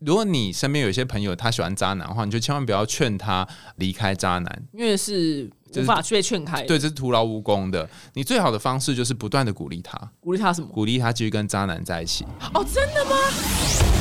[0.00, 6.62] 如果你身边有一些朋友他喜欢渣男的话，你就千万不要劝他离开渣男，因为是无法被劝开。
[6.62, 7.88] 对，这是徒劳无功的。
[8.14, 10.68] 你最好的方式就是不断的鼓励他，鼓励他什么？
[10.68, 12.24] 鼓励他继续跟渣男在一起。
[12.54, 13.99] 哦，真的吗？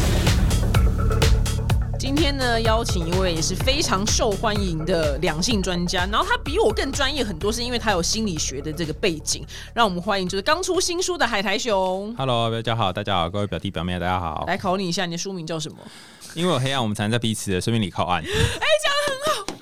[2.30, 9.44] 今天呢，邀请一位也是非常受欢迎的两性专家，然后他比我更专业很多，是因为他有心理学的这个背景。
[9.74, 12.14] 让我们欢迎就是刚出新书的海苔熊。
[12.16, 14.44] Hello，大家好，大家好，各位表弟表妹，大家好。
[14.46, 15.78] 来考你一下，你的书名叫什么？
[16.36, 18.22] 因为有黑暗，我们才能在彼此的生命里靠岸。
[18.22, 19.59] 哎，讲的很好。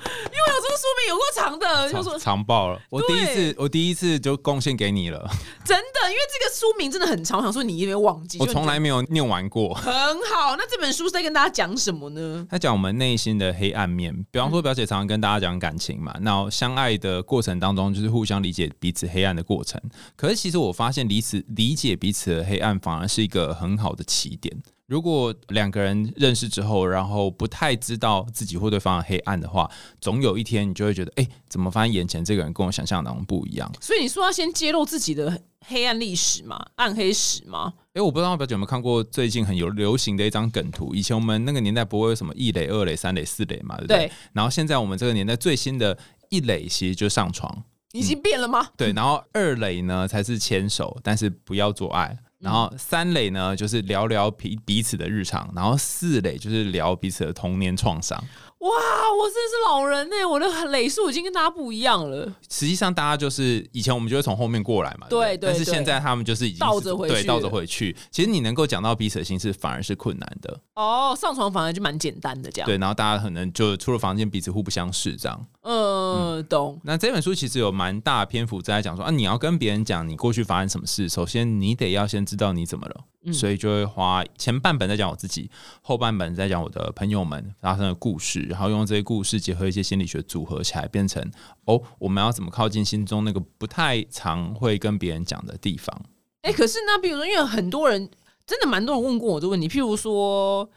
[0.77, 2.79] 书名有过长的，就说长爆了。
[2.89, 5.19] 我第一次，我第一次就贡献给你了。
[5.65, 8.37] 真的，因为这个书名真的很长，我想说你有没有忘记？
[8.39, 9.73] 我从来没有念完过。
[9.73, 12.45] 很好，那这本书是在跟大家讲什么呢？
[12.49, 14.13] 他讲我们内心的黑暗面。
[14.29, 19.81] 比方说，表姐常常跟大家讲感情嘛，那相爱的过程当中，就是互相理解彼此黑暗的过程。
[20.15, 24.55] 可是，其实我发现，彼此理解彼此的黑暗，反而是一个很好的起点。
[24.87, 29.69] 如果两个人认识之后，然后不太知道自己或对方的黑暗的话，
[29.99, 33.71] 总有一天你就会觉得，哎，怎么发现眼前这个人跟我想象当中不一样？
[33.81, 36.65] 所以你说要先揭露自己的黑暗历史吗？
[36.75, 37.73] 暗黑史吗？
[37.93, 40.93] 哎，我不知道表姐有没有看过最近很有流行的一张梗图。
[40.93, 44.11] 以前我们那个年代不会有什么一垒、二垒、三垒、四垒嘛，对不对？
[44.33, 45.97] 然后现在我们这个年代最新的
[46.29, 48.67] 一垒其实就上床，已经变了吗？
[48.77, 52.17] 对，然后二垒呢才是牵手，但是不要做爱。
[52.39, 58.23] 然后三垒呢，就是聊聊彼彼此的日常；然后四垒就是聊彼此的童年创伤。
[58.59, 62.25] 哇，我真的是老人呢，我的累数已经跟大家不一样了。
[62.49, 65.51] 实际上，大家就是以前我们就会从后面过来嘛，对对。
[65.51, 67.95] 但是现在他们就是已经倒着回去，倒着回去。
[68.09, 70.59] 其实你能够讲到彼此的心事，反而是困难的。
[70.73, 72.65] 哦，上床反而就蛮简单的这样。
[72.65, 75.45] 对，然后大家可能就出了房间，彼此互不相识这样。
[75.69, 76.79] 嗯，懂。
[76.83, 83.03] 那这本书其实有蛮大篇幅在讲说啊，你要跟别人讲你过去发生什么事，首先你得要先知道你怎么了。
[83.33, 85.51] 所以就会花前半本在讲我自己，
[85.81, 91.21] 后半本在讲我的朋友们发生的故事，然后用这些故事结合一些心理学组合起来，变成
[91.65, 96.01] 哦，我们要怎么靠近心中那个不太常会跟别人讲的地方？
[96.43, 98.09] 哎，可是那比如说，因为很多人
[98.45, 100.69] 真的蛮多人问过我这个问题，譬如说，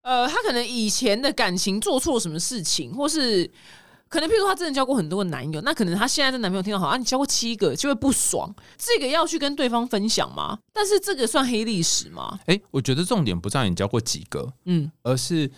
[0.00, 3.50] 呃，他可能以前的感情做错什么事情，或是。
[4.08, 10.58] 可能，譬如说他真的交过很多个男友，那可能他现在的男朋友听到好啊，你交过七个就会不爽，这个要去跟对方分享吗？
[10.72, 12.38] 但是这个算黑历史吗？
[12.46, 15.50] 哎，我觉得重点不在你交过几个，嗯，而是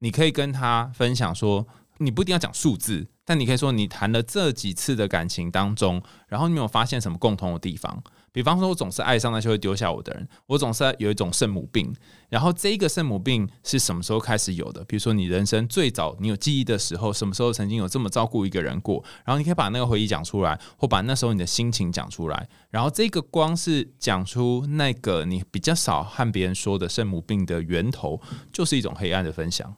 [0.00, 1.66] 你可以跟他分享说，
[1.98, 8.02] 你不一定要讲数字，但你可以说你谈了这几次的感情当中，然后你有发现什么共同的地方？
[8.30, 11.94] 比方说，我总是爱上那些会丢下我的人，我总是有一种圣母病。
[12.28, 14.84] 然后这个圣母病是什么时候开始有的？
[14.84, 19.02] 比如说你人生最早你有记忆的时候，什么时候曾经有这么照顾一个人过？
[19.24, 22.48] 然后你可以把那个回忆讲出来，或把那时候你的心情讲出来。
[22.70, 28.20] 然后这个光是讲出那个你比较少和别人说的圣母病的源头，
[28.52, 29.74] 就是一种黑暗的分享。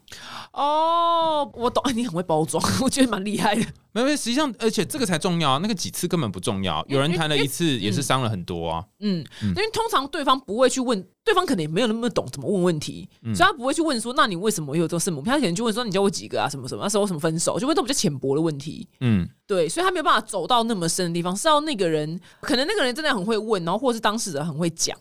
[0.53, 3.65] 哦，我懂，你很会包装，我觉得蛮厉害的。
[3.93, 6.85] 没有，实际上，而且这个才重要，那个几次根本不重要。
[6.89, 8.85] 有人谈了一次也是伤了很多啊。
[9.01, 11.07] 嗯，因为通常对方不会去问。
[11.29, 16.49] 对方可能也没有那么懂怎么问问题，所以他不会去问说：“那你为什么有这个圣母？”他可能就问说：“你教我几个啊？
[16.49, 16.83] 什么什么？
[16.83, 18.89] 那时候什么分手？”就问都比较浅薄的问题。
[19.01, 24.97] 嗯，对，所以他没有办法走到那么深的地方，是要那个人，可能那个人真的很会问，然后或者是当事人很会讲。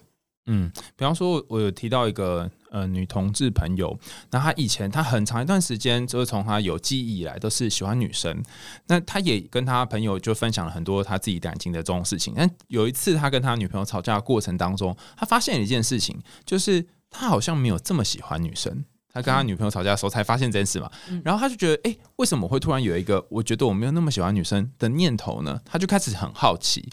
[0.48, 3.98] 嗯，比方说，我有提到一个呃女同志朋友，
[4.32, 8.44] 那他以前他很长一段时间，就是从他有记忆以来都是喜欢女生。
[8.88, 12.34] 那他也跟他朋友就分享了很多他自己感情的这种事情。
[12.36, 18.86] 但有一次，他跟他女朋友吵架的过程当中，他发现了一件事情，就是他好像没有这么喜欢女生。
[19.18, 20.90] 他跟他女朋友吵架的时候才发现这件事嘛，
[21.24, 25.60] 然后他就觉得，哎，为什么会突然有一个我觉得我没有那么喜欢女生的念头呢？
[25.66, 26.88] 他就开始很好奇，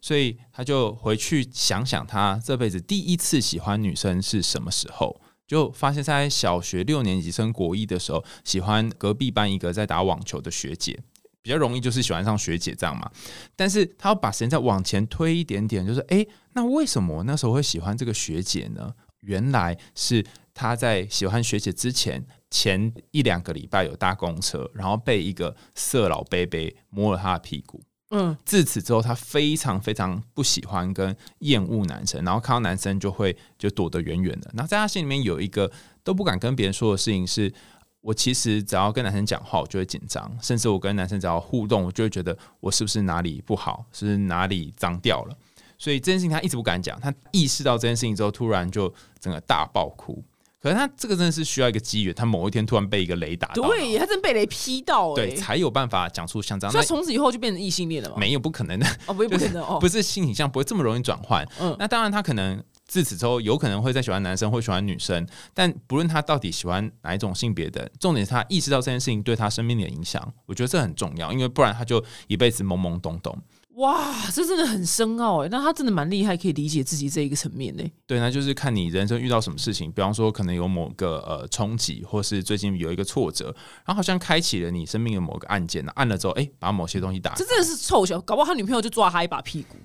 [0.00, 10.98] 所以他就回去想想他这辈子第一次喜欢女生是什么时候，就发现在小学六年级升国一的时候，喜欢隔壁班一个在打网球的学姐，
[11.40, 13.08] 比较容易就是喜欢上学姐这样嘛。
[13.54, 18.92] 但是他要把时间再往前推一点点，就是哎，那为什么我那时候会喜欢这个学姐呢？
[19.20, 20.24] 原来是。
[20.58, 27.80] 他在喜欢学姐之前，前一两个礼拜有搭公车，然后被一个色老贝贝摸了他的屁股。
[28.10, 34.50] 嗯，自此之后，他非常非常不喜欢跟厌恶男生，然后看到男生就会就躲得远远的。
[34.52, 35.70] 然后在他心里面有一个
[36.02, 37.52] 都不敢跟别人说的事情是：
[38.00, 45.36] 我其实只要跟男生讲话，我就会紧张，甚至我跟男生只要互动，我就会觉得我是不是哪里不好，是哪里脏掉了。
[45.78, 47.00] 所以这件事情他一直不敢讲。
[47.00, 50.24] 他意识到这件事情之后，突然就整个大爆哭。
[50.60, 56.74] 可是他这个真的是需要一个机缘，他某一天突然被一个雷打到，对他真被雷劈到，对，才有办法讲出像这样。
[56.74, 58.16] 那从此以后就变成异性恋了吗？
[58.18, 58.86] 没有，不可能的。
[59.06, 61.46] 哦，不不可能哦，不是性倾向不会这么容易转换。
[61.60, 65.24] 嗯，那当然他可能自此之后有可能会再喜欢男生或喜欢女生，
[65.54, 73.38] 但不论他到底喜欢哪一种性别的，重点是他意识到这件事情对他生命的影响，我觉得这很重要，因为不然他就一辈子懵懵懂懂。
[73.78, 77.84] 哇，这真的很深奥哎，那他真的蛮厉害，可以理解自己这一个层面呢。
[78.06, 83.54] 对，那就是看你人生遇到什么事情，比方说可能有某个呃冲击，或是最近有一个挫折，
[83.84, 87.34] 然后好像开启了你生命的某个按键，按了之后，哎，把某些东西打。
[87.34, 89.76] 这真的是凑巧，搞不好他女朋友就抓他一把屁股，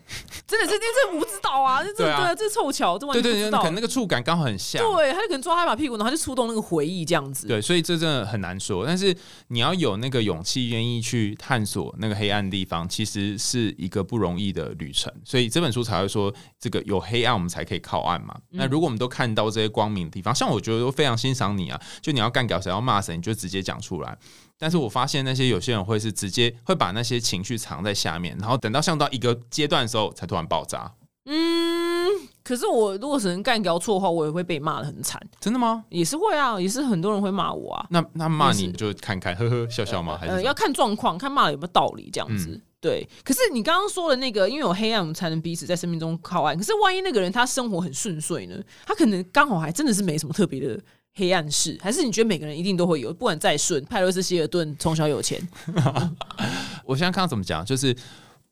[0.48, 3.60] 真的是， 这这无知道啊，这对啊，这凑巧，这完全不知道。
[3.60, 7.46] 可能那个触感刚好很像，对，他就可能抓他一把屁股，然后就触动那个回忆这样子。
[7.46, 9.16] 对，所以这真的很难说，但是
[9.50, 14.74] 你要有那个勇气，愿意去探索那个黑暗地方，其实是一个不容易的。
[14.74, 18.36] 旅程，所以这本书才会说，这个有黑暗，我们才可以靠岸嘛。
[18.50, 24.18] 那如果我们都看到这些光明的地方，像我觉得都非常欣赏你啊，就你要干掉谁，要骂谁，你就直接讲出来。
[24.58, 30.92] 但是我发现那些有些人会是直接会把那些情绪藏在下面，然后等到像到一个阶段的时候，才突然爆炸。
[31.26, 32.10] 嗯，
[32.44, 35.22] 可是我如果是能干掉错的话，我也会被骂的很惨。
[35.40, 35.86] 真的吗？
[35.90, 37.86] 也是会啊，也是很多人会骂我啊。
[37.90, 40.18] 那那骂你就看看，呵呵笑笑吗？
[40.20, 42.60] 还是要看状况，看骂有没有道理这样子。
[42.84, 46.58] 对，可是你刚刚说的那个，因为有黑暗，我们才能彼此在生命中靠岸。
[46.58, 48.62] 可是万一那个人他生活很顺遂呢？
[48.86, 50.78] 他可能刚好还真的是没什么特别的
[51.16, 53.14] 黑暗事，还是你觉得每个人一定都会有？
[53.14, 55.42] 不管再顺，派罗斯希尔顿从小有钱。
[56.84, 57.96] 我现在看到怎么讲，就是。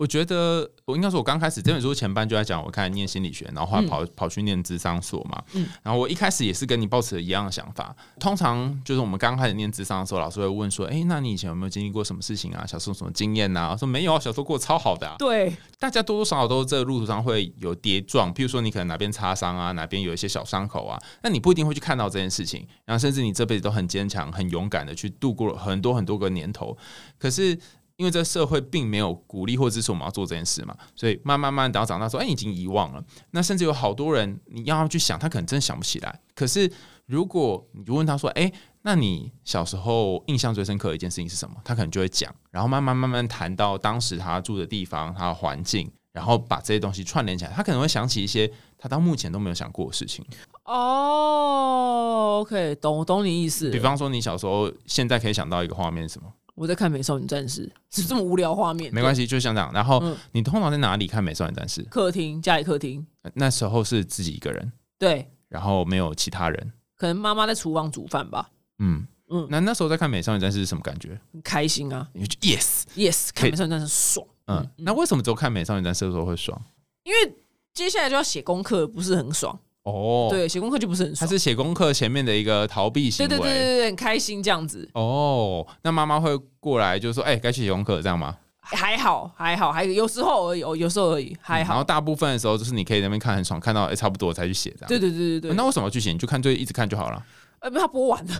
[0.02, 5.40] 我觉得我应该说，我刚开始这本书前半就在讲，我开始念心理学，然后后来跑跑去念智商所嘛。
[5.54, 7.96] 嗯，然后我一开始也是跟你抱持一样的想法。
[8.20, 12.66] 通常就是我们刚开始念智商的时候，老师会问说：“哎，那你以前有没有经历过什么事情啊？
[12.66, 22.68] 小时候什么经验呐？”我说：“没有啊，小时候过超好的。”对，大家多多少少都这路途上会有跌撞，譬如说你可能哪边擦伤啊，哪边有一些小伤口啊，那你不一定会去看到这件事情。
[22.86, 26.76] 然后甚至你这辈子都很坚强、很勇敢的去度过了很多很多个年头，
[27.20, 27.56] 可是。
[28.02, 33.04] 因为这社会并没有鼓励或支持我们要做这件事嘛，所以慢慢慢等到长大说，哎，已经遗忘了。
[33.30, 36.20] 那甚至有好多人，你要去想，他可能真的想不起来。
[36.34, 36.68] 可是
[37.06, 38.52] 如果你就问他说，哎，
[38.82, 41.56] 那你小时候印象最深刻的一件事情是什么？
[41.64, 50.26] 他可能就会讲，然后慢慢慢慢谈到当时他住的地方、他的环境，然后把这些东西串联起来，他可能会想起一些他到目前都没有想过的事情。
[50.64, 53.70] 哦，OK，懂懂你意思。
[53.70, 56.32] 比方说，你小时候现在可以想到一个画面是什么？
[56.56, 57.66] 我在看《美少女战士》，
[57.96, 58.94] 是这么无聊画面。
[58.94, 59.72] 没关系，就像这样。
[59.74, 60.02] 然后
[60.32, 61.84] 你通常在哪里看《美少女战士》？
[61.90, 63.06] 客厅，家里客厅。
[63.34, 64.72] 那时候是自己一个人。
[64.98, 65.30] 对。
[65.48, 66.74] 然后没有其他人。
[66.96, 68.50] 可能妈妈在厨房煮饭吧。
[68.80, 69.48] 嗯嗯。
[69.50, 71.20] 那那时候在看《美少女战士》是什么感觉？
[71.34, 74.28] 很开心啊！Yes Yes，看《美少女战士》爽。
[74.48, 74.70] 嗯。
[74.78, 76.62] 那为什么只有看《美少女战士》的时候会爽？
[77.04, 77.36] 因为
[77.74, 79.58] 接下来就要写功课，不是很爽。
[79.84, 84.88] 哦，对，写功课就不是很，他是写功课前面的一个逃避行为，对对对对对，很开心这样子。
[84.94, 91.74] 哦，那妈妈会过来就说：“哎，该去写功课，这样吗？”还好，还好，还有时候而已，哦，有时候而已，还好。
[91.74, 94.88] 然后大部分的时候就是你可以那边看很爽，看到哎差不多才去写这样。
[94.88, 95.54] 对对对对对。
[95.56, 96.12] 那为什么去写？
[96.12, 97.26] 你就看就一直看就好了。
[97.60, 98.34] 呃，不，他播完了。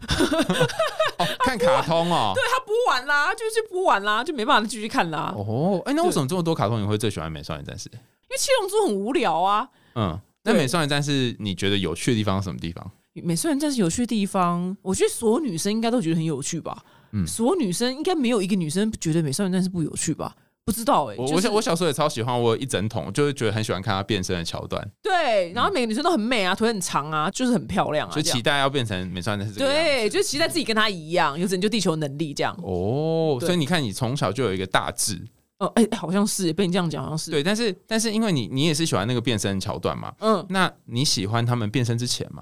[1.44, 2.34] 看卡通哦。
[2.38, 5.34] 对他播完啦，就是播完啦，就没办法继续看啦。
[5.36, 7.90] 哦，哎，那为什么这么多卡通你会最喜欢《美少女战士》？
[7.94, 9.68] 因为七龙珠很无聊啊。
[9.96, 10.20] 嗯。
[10.44, 12.92] 那美少女战士，你觉得有趣的地方是什么地方？
[13.14, 16.84] 美少女战士有趣的地方，我觉得所有女生应该都觉得很有趣吧。
[17.12, 20.36] 嗯，所有女生应该没有一个女生觉得美少女战士不有趣吧？
[20.64, 21.16] 不知道哎。
[21.18, 24.82] 我我小我小时候也超喜欢，我一整桶就是觉得很喜欢看她变身的桥段。
[25.04, 29.60] 对，然后每个女生都很美啊，腿很长啊，就是很漂亮啊，就期待要变成美少女战士。
[29.60, 32.58] 对，就期待自己跟她一样，有拯救地球能力这样。
[32.64, 35.22] 哦，所以你看，你从小就有一个大志。
[35.62, 42.42] 哦，哎，好像是被你这样讲，好像是对，但是但是因为你你也是喜欢那个变身桥段嘛，嗯，那你喜欢他们变身之前吗？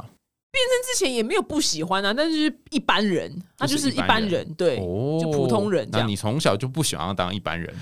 [0.52, 5.88] 变身之前也没有不喜欢啊，但是一般人，他就是一般人，对，就普通人。
[5.92, 7.76] 那你从小就不喜欢当一般人？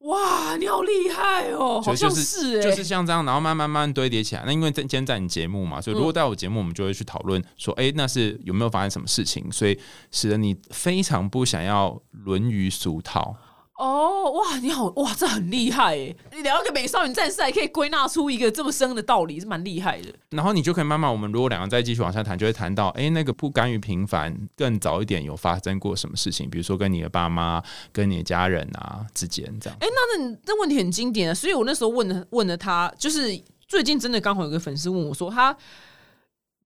[0.00, 4.42] 哇，你好厉害哦，好像是，就是像这样，然后慢慢慢堆叠起来。
[4.46, 9.76] 那因为今天在你节目嘛，所以如果在我节目，我们就会去讨论说，哎，那是有没有发生什么事情，所以
[10.12, 13.34] 使得你非常不想要沦于俗套。
[13.78, 16.16] 哦，哇，你好，哇，这很厉害诶！
[16.32, 20.08] 你聊一个美少女战士，还可以归纳出一个这么深的道理，是蛮厉害的。
[20.30, 26.48] 然后你就可以慢慢，我们如果两个再继续往下谈，就会谈到，哎，那个不甘于平凡，更早一点有发生过什么事情？
[26.48, 29.78] 比如说跟你的爸妈、跟你的家人啊之间这样。
[29.80, 31.34] 哎，那那那问题很经典啊！
[31.34, 35.54] 所以我那时候问了问了他，就是最近真的刚好有个粉丝问我说，他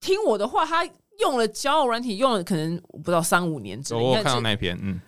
[0.00, 0.88] 听我的话，他
[1.18, 4.00] 用了交友软体，用了可能不知道三五年之类。
[4.00, 5.00] 我看到那篇，嗯。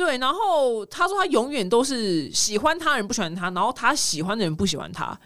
[0.00, 5.18] 对，然后他说他永远都是喜欢他人不喜欢他，然后他喜欢的人不喜欢他。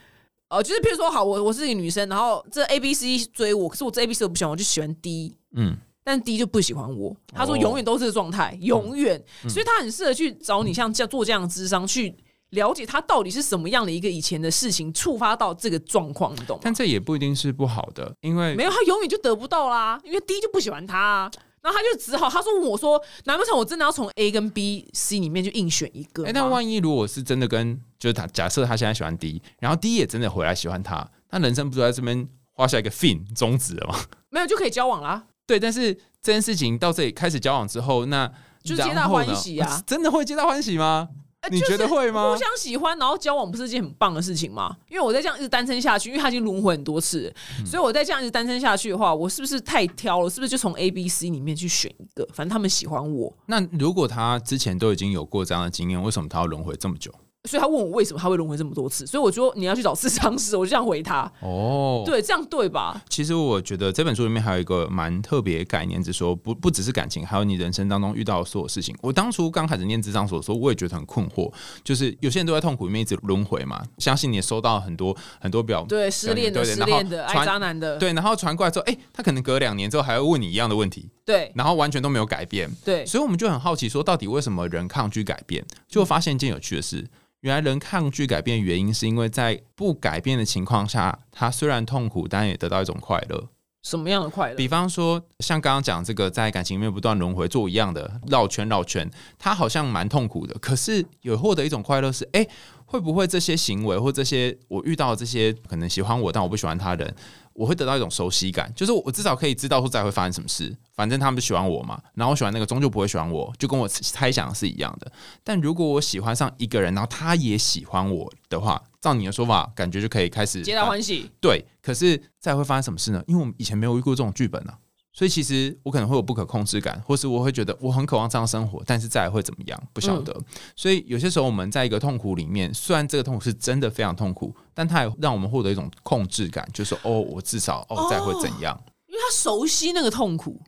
[0.49, 7.17] 呃，就是譬如说，好，我我是一个女生，然后这 A B C 追我，可是我这 A B C 我不喜欢，我就喜欢 D，嗯，但 D 就不喜欢我。
[7.33, 12.15] 他说永远都是这个状态，永远，所以他很适合去找你像这样做这样的智商去
[12.51, 16.61] 了解他到底是什么样的一个以前的事情触发到这个状况，你懂吗？
[16.65, 21.31] 但这也不一定是不好的，因为没有，他永远就得不到啦，因为 D 就不喜欢他、啊，
[21.65, 26.29] 然后他就只好他说问我说，难不成我真的要从 A 跟 B、C 里面就硬选一个吗？
[26.29, 33.99] 哎、那万一如果是真的跟就是他假设他现在喜欢 D，然后 D 也真的回来喜欢他，那人生不就在这边画下一个 fin 终止了吗？
[34.29, 38.31] 没有就可以交往啦，对，但是这件事情到这里开始交往之后，那
[38.63, 41.09] 就是皆大欢喜啊真的会皆大欢喜吗？
[41.51, 42.37] 你觉得会吗互？
[42.37, 44.77] 相喜欢，然后交往不是一件很棒的事情吗？
[44.89, 50.31] 因为我在这样一直单身下去，因为他已经轮回很多次，嗯所以我在这样一直单身下去的话，我是不是太挑了？
[50.31, 52.27] 是不是就从 A、B、C 里面去选一个？
[52.33, 57.13] 反正他们喜欢我，那如果他之前都已经有过这样的经验，为什么他要轮回这么久？
[57.47, 61.31] 所以他问我为什么他会轮回这么多次，所以我说你要去找智商师，我就这样回他。
[61.41, 63.03] 哦，对，这样对吧？
[63.11, 68.97] 其实我觉得这本书里面还有一个蛮特别的概念，就是说不不只是感情，还有你人生当中遇到的所有事情。
[69.03, 71.53] 我当初刚开始念智商所的时候，我也觉得很困惑，
[71.85, 73.83] 就是有些人都在痛苦里面一直轮回嘛。
[73.99, 82.71] 相信你也收到很多很多表对，失恋的、失恋的、爱渣男的，对，然后传过来之后，哎、他可能隔两年之后还会问你一样的问题，对然后完全都没有改变。
[82.83, 85.63] 对，所以我们就很好奇，说到底为什么人抗拒改变？
[85.87, 87.07] 就发现一件有趣的事，
[87.45, 93.51] 原来人抗拒改变原因是因为在不改变的情况下，他虽然痛苦，但也得到一种快乐。
[93.85, 94.57] 什么样的快乐？
[94.57, 102.47] 比方说，像刚刚讲这个，在感情里面不断轮回做一样的绕圈绕圈，他好像蛮痛苦的，可是有获得一种快乐是，哎、
[102.87, 107.15] 会不会这些行为或这些我遇到这些可能喜欢我但我不喜欢他人，
[107.53, 115.13] 我会得到一种熟悉感，就是我至少可以知道说再会发生什么事，反正他们喜欢我嘛，然后我喜欢那个终究不会喜欢我，就跟我猜想是一样的。
[115.43, 121.31] 但如果我喜欢上一个人，然后他也喜欢我的话，照你的说法，感觉就可以开始皆大欢喜。
[121.39, 123.23] 对，可是再会发生什么事呢？
[123.27, 124.79] 因为我们以前没有遇过这种剧本啊，
[125.13, 130.35] 所以其实我可能会有不可控制感，或是我会觉得我很渴望这样生活，但是再来会怎么样不晓得。
[130.75, 138.81] 所以有些时候我们在一个痛苦里面，虽然这个痛苦是真的非常痛苦，但它也让我们获得一种控制感，就是说哦，我至少哦再会怎样。
[139.07, 140.59] 因为他熟悉那个痛苦。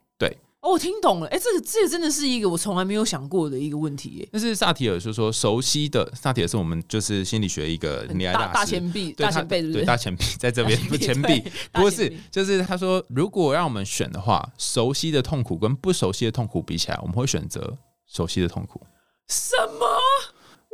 [0.66, 1.26] 对，哦，我听懂了。
[1.28, 4.28] 哎、这个这个真的是一个我从来没有想过的一个问题耶。
[4.32, 9.72] 但是萨提尔就说，熟悉的萨提尔是我们就是心理学一个很厉害的大大前辈，大前辈，是不？
[9.74, 11.42] 对大前辈在这边，不前辈
[11.72, 18.80] 不是，就是他说，如果让我们选的话，熟悉的痛苦跟不熟悉的痛苦比起来，我们会选择熟悉的痛苦。
[19.28, 19.86] 什么？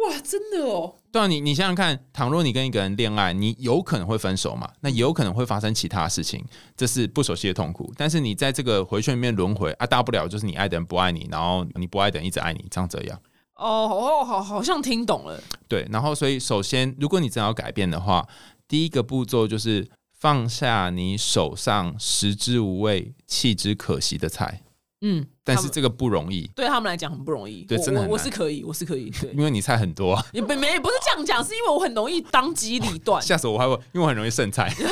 [0.09, 0.95] 哇，真的哦。
[1.13, 4.69] 对啊，你你想想看，倘若你跟一个人恋爱，你有可能会分手嘛？
[4.81, 6.45] 那也有可能会发生其他的事情，
[6.77, 7.93] 这是不熟悉的痛苦。
[7.97, 13.21] 但是你在这个回圈里面轮回啊，大不了就是你爱的人不爱你，然后你不爱的人一直爱你，这样这样。
[13.57, 15.41] 哦，好好好像听懂了。
[15.69, 18.27] 对，然后所以首先，如果你真的要改变的话，
[18.67, 24.63] 第一个步骤就是放下你手上食之无味、弃之可惜的菜。
[25.03, 27.67] 嗯，但是这个不容易，对他们来讲很不容易。
[27.69, 29.11] 我我我对真的很难是可以，我是可以。
[29.21, 33.59] 对，因为你菜很多、啊，也没没不是这样讲，是因为我很容易当机立断，吓死我！
[33.59, 34.73] 还会因为我很容易剩菜。
[34.79, 34.85] 我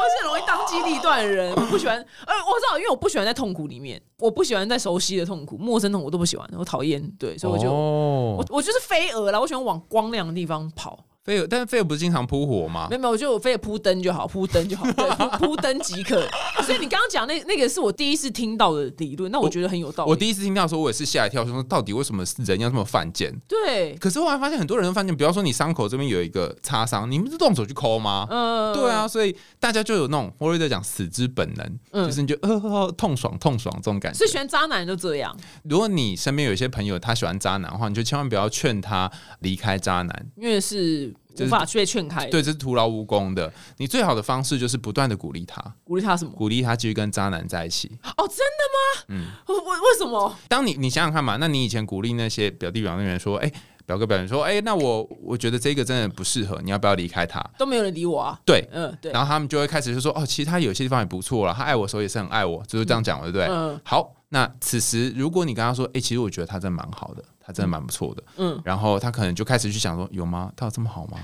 [0.00, 1.96] 是很容易当机立断的人，我不喜欢。
[1.96, 7.02] 呃，我知道，因为我不喜欢在痛苦里面，我不喜欢在熟悉的痛苦、陌生痛苦我都不喜欢，我讨厌。
[7.18, 10.98] 对，所以我就、哦我我就是飞蛾啦，我喜欢往光亮的地方跑。
[11.24, 12.96] 菲尔，但是菲尔不是经常扑火吗没？
[12.96, 16.20] 有没有，我就飞扑灯就好，扑灯就好，对，扑扑灯即可。
[16.62, 20.10] 所以你刚刚讲那那个是我第一次听到的理论，那我觉得很有道理。
[20.10, 23.34] 我第一次听到的时候，我也是吓一跳，说到底为什么人要这么犯贱？
[23.48, 28.26] 对，可是后来发现很多人都犯贱，比方说你伤口这边有一个擦伤，你们是动手去抠吗？
[28.28, 34.30] 呃，对啊，，所以大家就有那种弗洛伊德讲死之本能，嗯就是你就呃呃痛爽痛爽这种感觉所以。
[34.30, 42.26] 喜欢渣男就这样，如果你身边有一些朋友他喜欢渣男的话，你就千万不要劝他离开渣男，因为是无法被劝开。
[42.26, 43.52] 对，这是徒劳无功的。
[43.78, 46.32] 你最好的方式就是不断的鼓励他，鼓励他什么？
[46.32, 47.88] 鼓励他继续跟渣男在一起。
[48.16, 49.04] 哦，真的吗？
[49.08, 50.34] 嗯为为为什么？
[50.48, 53.52] 当你你想想看嘛，那你以前鼓励那些表弟表妹们说，哎、
[53.84, 57.44] 表哥表姐说，哎、那我我觉得这个真的不适合，你要不要离开他？
[57.58, 58.38] 都没有人理我啊。
[58.46, 63.46] 对，嗯，对，然后他们就会开始就说，哦，其实他有些地方也不错了，他爱我的时候也是很爱我，就是这样讲，对不对？
[63.48, 70.52] 嗯好，那此时如果你跟他说，哎、其实我觉得他真的蛮好的，他真的蛮不错的，嗯，然后他可能就开始去想说，有吗？
[70.56, 71.18] 他有这么好吗？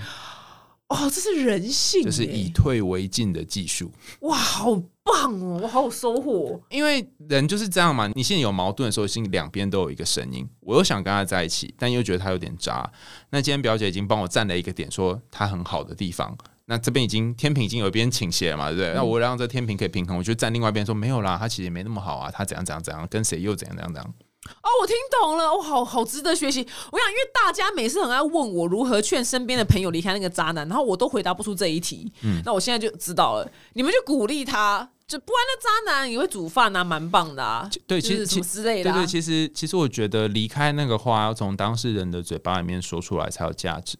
[0.86, 3.90] 哦，这是人性耶，就是以退为进的技术。
[4.20, 6.60] 哇，好棒哦，我好有收获哦。
[6.70, 10.48] 因为人就是这样嘛，你现在有矛盾的时候，心里两边都有一个声音。
[10.60, 12.88] 我又想跟他在一起，但又觉得他有点渣。
[13.30, 16.36] 那今天表姐已经帮我站了一个点，说他很好的地方。
[16.70, 18.94] 那这边已经天平已经有一边倾斜了嘛，对不对？
[18.94, 24.14] 那我让这天平可以平衡，我就站另外一边说没有啦，他其实也没那么好啊，他怎样怎样怎样，跟谁又怎样怎样怎样。
[24.62, 26.60] 哦，我听懂了，我好好值得学习。
[26.90, 32.10] 我想，因为大家每次很爱问我如何劝身边的朋友离开那个渣男，然后我都回答不出这一题。
[32.22, 37.68] 嗯，那我现在就知道了，你们就鼓励他就不然那渣男也会煮饭啊，蛮棒的啊。
[37.86, 38.94] 对，其实之类的、啊。
[38.94, 43.98] 对对，其实其实我觉得离开那个话要从当事人的嘴巴里面说出来才有价值。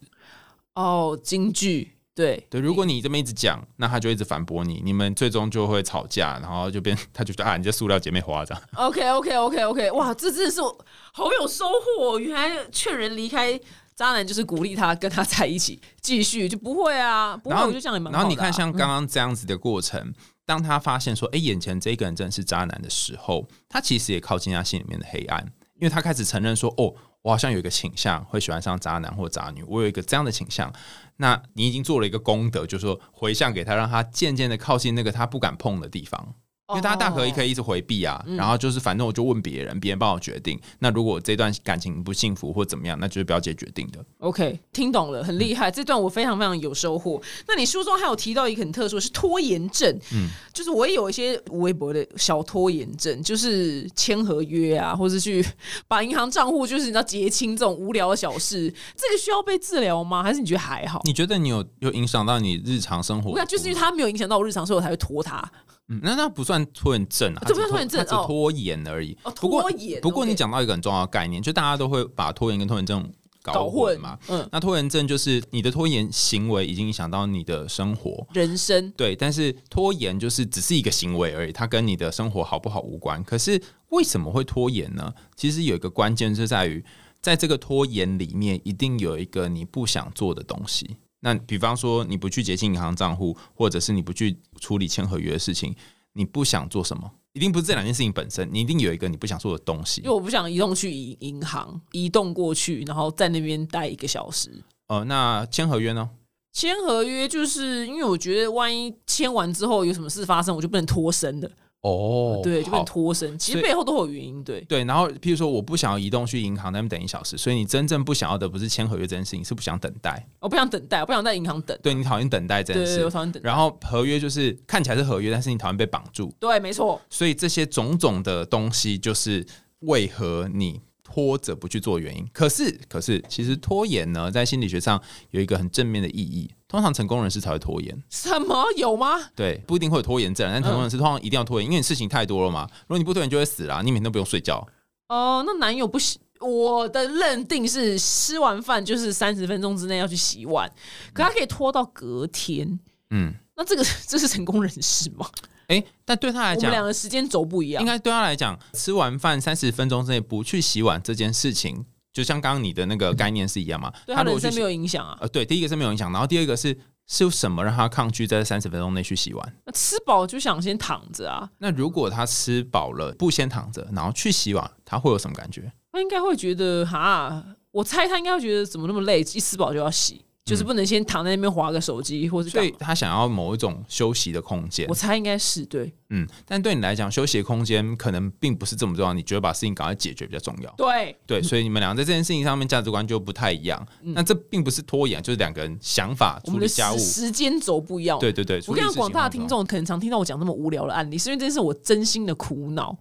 [0.74, 8.62] 哦，京剧对对，如果你这么一直讲，那他就一直反驳你，你们最终就会吵架，然后就变他就觉得啊，你这塑料姐妹花这样。
[8.74, 12.18] OK OK OK OK，哇，这真的是我好有收获哦。
[12.18, 13.58] 原来劝人离开
[13.94, 20.12] 渣男就是鼓励他跟他在一起，继续就不会啊，不会然后我就这样也蛮好啊、然后你看，像刚刚这样子的过程，
[20.44, 25.40] 当他发现说，哎、眼前这个人真的是渣男的时候，他其实也靠近他心里面的黑暗，
[25.76, 30.72] 因为他开始承认说，哦，我好像有一个倾向会喜欢上渣男或渣女，我有一个这样的倾向。
[31.16, 36.34] 那你已经做了一个功德，就是说回向给他，让他渐渐的靠近那个他不敢碰的地方。
[36.70, 37.50] 因为大家大可以可以。
[37.50, 40.56] 一直回避啊，嗯然后就是反正我就问别人，别人帮我决定。
[40.78, 43.98] 那如果这段感情不幸福或怎么样，那就是表姐决定的。
[44.20, 45.68] OK，听懂了，很厉害。
[45.68, 47.20] 这段我非常非常有收获。
[47.48, 55.44] 那你书中还有提到一个很特殊的是拖延症，嗯，就是我也有一些微博的小拖延症，就是签合约啊，或是去
[55.88, 60.22] 把银行账户就是你知道结清这种无聊的小事，这个需要被治疗吗？
[60.22, 61.00] 还是你觉得还好？
[61.04, 63.32] 你觉得你有有影响到你日常生活？
[63.34, 65.42] 那就是因为它没有影响到我日常，所以我才会拖它。
[65.90, 69.16] 嗯，那那不算拖延症啊，这不算拖延症哦它只拖延而已。
[69.24, 73.06] 哦不过拖延不过你讲到一个很重要的概念，就大家都会把拖延跟拖延症
[73.42, 74.18] 搞混嘛。
[74.28, 83.22] 嗯，那拖延症就是你的拖延行为已经影响到你的生活，人生对，但是拖延就是只是一个行为而已，它跟你的生活好不好无关。
[83.24, 85.12] 可是为什么会拖延呢？
[85.34, 86.84] 其实有一个关键是在于，
[87.20, 90.96] 在这个拖延里面，一定有一个你不想做的东西。
[91.20, 95.74] 那比方说，你不去结清银行账户，或者是你不去处理签合约的事情，
[96.14, 97.10] 你不想做什么？
[97.32, 100.12] 一定不是这两件事情本身，你一定有一个你不想做的东西因为。
[100.12, 104.50] 我不想移动去银银行，移动过去，然后在那边待一个小时。
[104.88, 106.10] 呃，那签合约呢？
[106.52, 111.48] 签合约就是因为我觉得，万一签完之后有什么事发生，我就不能脱身的，
[111.82, 113.38] 哦对，就不能好脱身。
[113.38, 114.60] 其实背后都有原因，对。
[114.62, 120.26] 对，然后譬如说我不想要移动去银行那边等一小时，所以你真正不想要的不是签合约这件事情，是不想等待。
[120.40, 121.78] 我不想等待，我不想在银行等。
[121.82, 123.48] 对你讨厌等待这件事对，我讨厌等待。
[123.48, 129.46] 然后合约就是看起来是合约，但是你讨厌被绑住，对，没错，所以这些种种的东西就是
[129.80, 132.28] 为何你拖着不去做原因。
[132.32, 136.50] 可是，可是其实拖延呢，在心理学上有一个很正面的意义。
[136.70, 139.20] 通常成功人士才会拖延，什么有吗？
[139.34, 142.68] 对，不一定会有拖延症，但成功人士通常一定要拖延，因为你事情太多了嘛。
[142.82, 144.64] 如果你不拖延，就会死啦，你每天都不用睡觉。
[145.08, 150.70] 哦、那男友不洗，我的认定是吃完饭就是三十分钟之内要去洗碗，
[151.12, 152.78] 可他可以拖到隔天。
[153.10, 155.26] 嗯，那这个 这是成功人士吗？
[155.66, 157.86] 诶，但对他来讲我们讲，两个时间轴不一样应。
[157.86, 163.92] 该对他来讲，吃完饭三十分钟之内不去洗碗这件事情，就像刚刚你的那个概念是一样嘛？
[164.06, 165.16] 对他如果去洗人生没有影响啊。
[165.20, 169.56] 呃，对，第一个是没有影响，然后第二个是是有什么让他抗拒在三十分钟内去洗碗？
[169.64, 175.72] 那吃饱就想先躺着啊，那如果他吃饱了不先躺着，然后去洗碗，他会有什么感觉？
[175.92, 182.70] 他应该会觉得哈，我猜他应该会觉得怎么那么累，一吃饱就要洗，就是不能先躺在那边划个手机或是所以。
[182.78, 184.94] 他想要某一种休息的空间我。
[184.94, 190.70] 猜应该是对嗯，但对你来讲，休息的空间可能并不是这么重要，你觉得把事情赶快解决比较重要。
[190.76, 193.86] 对，对，所以你们两个在这件事情上面价值观就不太一样。
[194.00, 197.30] 那这并不是拖延，就是两个人想法嗯我们的处理家务时。
[197.30, 198.18] 间轴不一样。
[198.18, 199.64] 对对对，我跟你讲，广大的听众。
[199.64, 202.96] 可能常听到我讲那么无聊的案例，是因为这是我真心的苦恼。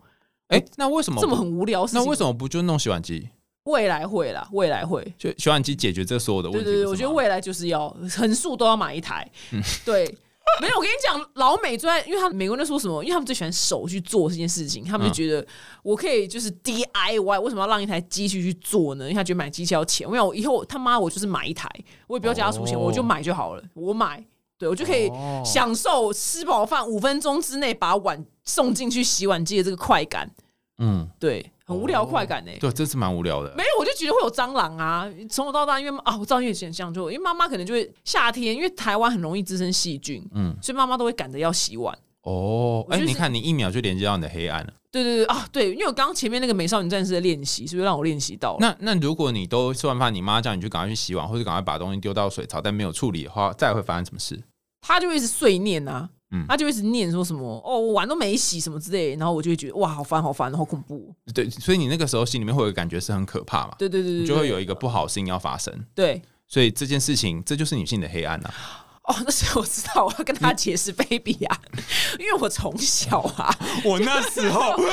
[0.50, 3.30] 哎、那为什么这么很无聊那为什么不就弄洗碗机？
[3.70, 4.48] 未来会啦？
[4.52, 5.14] 未来会。
[5.18, 6.66] 就洗碗机解决这所有的问题？
[6.66, 9.30] 对对对，我觉得未来就是要横竖都要买一台。
[9.86, 10.04] 对，
[10.62, 13.04] 没有，我跟你讲，老美最爱，因为他们美国人在说什么？
[13.04, 15.46] 因为他们最喜欢手去做这件事情，他们就嗯觉得
[15.84, 19.06] 我可以就是 DIY，为什么要让一台机器去做呢？
[19.06, 20.10] 因为他觉得买机器要钱。
[20.10, 21.70] 我想我以后他妈我就是买一台，
[22.08, 24.24] 我也不要叫他出钱，哦我就买就好了，我买。
[24.58, 30.30] 对，我就可以哦享受吃饱饭五分钟之内把碗送进去洗碗机的这个快感。
[30.80, 33.54] 嗯，对，很无聊快感呢、对，这是蛮无聊的。
[33.56, 35.08] 没有，我就觉得会有蟑螂啊！
[35.30, 41.96] 从小到大，因为啊，我知道，因为想象就因为妈妈可能就会夏天，因为台湾很容易滋生细菌，嗯，所以妈妈都会赶着要洗碗。
[42.24, 44.74] 哦，哎、我就是你看，你一秒就连接到你的黑暗了。
[44.92, 48.58] 对对对啊，对，因为我刚刚前面那个美少女战士的练习，是不是让我练习到了？
[48.60, 54.42] 那那如果你都吃完饭，你妈叫你去赶快去洗碗，或者赶快把东西丢到水槽，但没有处理的话，再会发生什么事？
[54.82, 61.14] 她就一直碎念啊，嗯他就一直念说什么哦，我碗都没洗什么之类，然后我就会觉得哇，好烦好烦，好恐怖。
[61.34, 65.74] 对，所以你那个时候心里面会有个感觉是很可怕嘛，对对对就会有一个不好的事情要发生。
[65.96, 66.22] 对。
[66.48, 68.52] 所以这件事情，这就是女性的黑暗呐、
[69.04, 71.62] 哦，那时候我知道我要跟他解释 baby 啊，
[72.18, 74.84] 因为我从小啊，我那时候， 你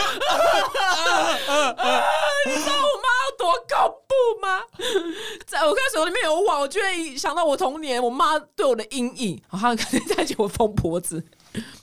[2.52, 4.60] 知道我妈有多恐怖吗？
[5.46, 9.40] 在我看手里面有网，我就会想到我童年我妈对我的阴影。
[9.50, 11.22] 然后她可能在给我疯婆子，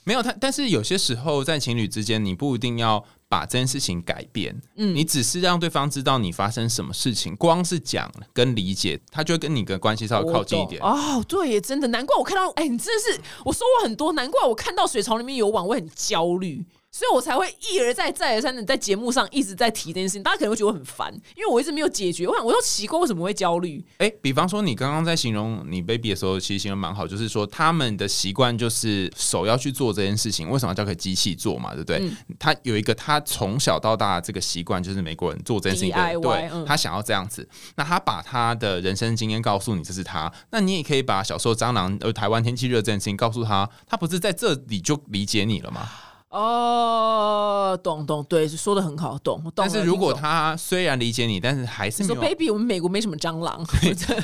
[0.04, 10.80] 没有他，但是有些时候在情侣之间，你不一定要把这件事情改变，嗯你只是让对方知道你发生什么事情，光是讲跟理解，他就会跟你的关系稍微靠近一点。
[10.82, 16.64] 哦，对耶，真的，难怪我看到，哎、你真的是我说我很多，难怪我看到水槽里面有网，我会很焦虑。
[16.94, 22.28] 所以我才会一而再、再而三的在节目上一直在提这件事情，大家可能会觉得我很烦，因为我一直没有解决。
[22.28, 23.84] 我想，我又奇怪为什么会焦虑？
[23.98, 31.74] 哎、比方说你刚刚在形容你 baby 的时候，其实形容蛮好，就是说他们的习惯就是手要去做这件事情，为什么要交给机器做嘛？
[31.74, 31.98] 对不对？
[31.98, 37.48] 嗯他有一个他从小到大这个习惯，就是美国人做这件事情 DIY 对、嗯他想要这样子。
[37.74, 40.32] 那他把他的人生经验告诉你，这是他。
[40.52, 45.88] 那你也可以把小时候蟑螂呃台湾天气热这件事情告诉他，他不是在这里就理解你了吗？
[46.34, 49.40] 哦，懂懂，对，说的很好，懂。
[49.40, 53.64] 懂但是如果他虽然理解你，但是还是没有 baby，我们美国没什么蟑螂，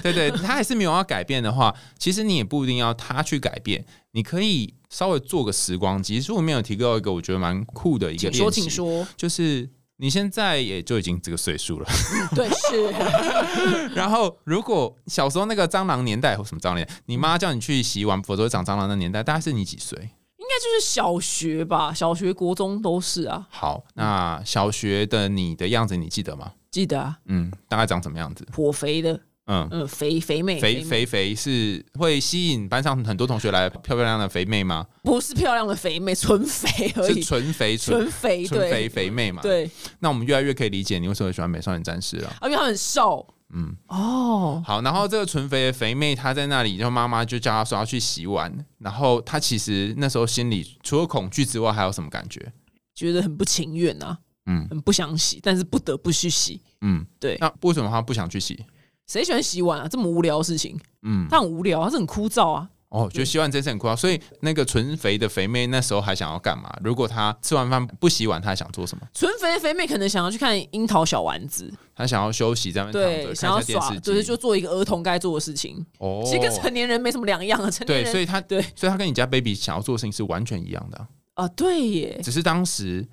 [0.03, 6.21] 对对，他还是没有要改变的话，其实你也不一定要他去改变，你可以稍微做个时光机。
[6.21, 11.87] 书里面有提到一个我觉得蛮酷的一个请说，请说，就是你现在也就已经这个岁数了，
[12.35, 12.91] 对，是
[13.95, 20.11] 然后如果小时候那个蟑螂年代或什么蟑螂年代，你妈叫你去洗碗，否则会长蟑螂的年代，大概是你几岁？
[20.51, 26.51] 应该就是小学吧，小学、国中都是啊，好，那小学的你的样子你记得吗？
[26.73, 28.45] 记得啊，嗯，大概长什么样子？
[28.53, 34.85] 颇肥的，嗯，嗯，肥肥妹，肥肥肥是会吸引班上很多同学来漂漂亮亮的肥妹吗？
[35.05, 39.43] 不是漂亮的肥妹，纯肥而已是，纯肥纯纯肥，纯肥肥妹嘛？。
[39.43, 42.29] 对那我们越来越可以理解你为什么喜欢美少女战士了。
[42.41, 52.53] 啊，因为她很瘦，嗯，哦，好，然后这个纯肥的肥妹她在那里，然后妈妈就叫她说要去洗碗，然后她其实那时候心里除了恐惧之外，还有什么感觉？
[52.95, 56.61] 觉得很不情愿啊，嗯很不想洗，但是不得不去洗。
[56.83, 58.65] 嗯，对，那为什么她不想去洗？
[59.07, 59.89] 谁喜欢洗碗啊？
[59.89, 62.69] 这么无聊的事情，嗯，她很无聊，她是很枯燥啊。
[62.91, 63.95] 哦，觉得洗碗真是很枯燥。
[63.95, 66.69] 所以那个纯肥的肥妹那时候还想要干嘛？
[66.83, 69.07] 如果她吃完饭不洗碗，她还想做什么？
[69.15, 74.31] 纯肥的肥妹可能想要去看樱桃小丸子，她想要休息，在那边躺对，着想要耍，就是。
[74.31, 75.85] 就做一个儿童该做的事情。
[75.99, 83.05] 哦，其实跟成年人没什么两样啊，成年对，所以他对所以他跟你家 baby 想要做的事情是完全一样的啊、啊，对耶，只是当时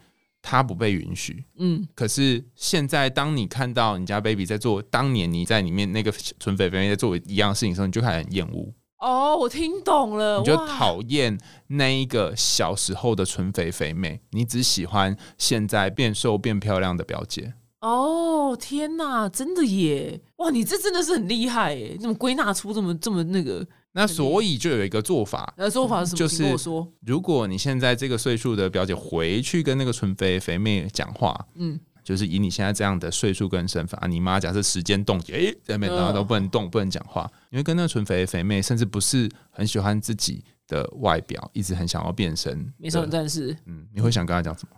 [0.44, 1.44] 他不被允许。
[1.58, 11.36] 嗯，可是现在，当你看到你家 baby 在做当年你在里面那个纯肥肥在做一样的事情的时候，你就开始很厌恶，哦，我听懂了，你就哇讨厌
[11.68, 17.56] 那一个小时候的纯肥肥妹，你只喜欢现在变瘦变漂亮的表姐。
[17.80, 20.20] 哦，天哪，真的耶！
[20.38, 21.92] 哇，你这真的是很厉害耶！
[21.94, 26.18] 你怎么归纳出这么这么那个那所以就有一个做法，那做法是什么？
[26.18, 26.92] 就是说。
[27.06, 44.76] 如果你现在这个岁数的表姐回去跟那个纯肥肥妹讲话，嗯，就是以你现在这样的岁数跟身份啊，你妈假设时间冻结，诶、在那边嗯然后都不能动，不能讲话，因为跟那个纯肥肥妹，甚至不是很喜欢自己的外表，一直很想要变身，美少女战士，嗯，你会想跟她讲什么？